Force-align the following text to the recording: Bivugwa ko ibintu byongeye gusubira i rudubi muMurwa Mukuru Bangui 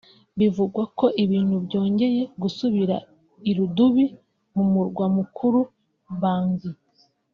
Bivugwa 0.39 0.83
ko 0.97 1.05
ibintu 1.23 1.55
byongeye 1.65 2.21
gusubira 2.41 2.95
i 3.49 3.51
rudubi 3.57 4.05
muMurwa 4.53 5.05
Mukuru 5.15 5.59
Bangui 6.21 6.73